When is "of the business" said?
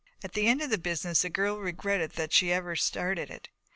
0.63-1.21